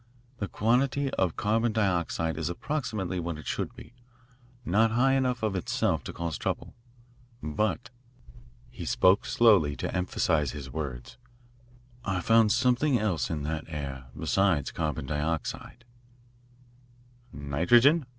The 0.39 0.47
quantity 0.47 1.11
of 1.13 1.35
carbon 1.35 1.73
dioxide 1.73 2.35
is 2.35 2.49
approximately 2.49 3.19
what 3.19 3.37
it 3.37 3.45
should 3.45 3.75
be 3.75 3.93
not 4.65 4.89
high 4.89 5.13
enough 5.13 5.43
of 5.43 5.55
itself 5.55 6.03
to 6.05 6.11
cause 6.11 6.39
trouble. 6.39 6.73
But," 7.43 7.91
he 8.71 8.83
spoke 8.83 9.27
slowly 9.27 9.75
to 9.75 9.95
emphasise 9.95 10.53
his 10.53 10.71
words," 10.73 11.17
I 12.03 12.19
found 12.19 12.51
something 12.51 12.97
else 12.97 13.29
in 13.29 13.43
that 13.43 13.65
air 13.67 14.05
beside 14.17 14.73
carbon 14.73 15.05
dioxide." 15.05 15.85
"Nitrogen?" 17.31 18.07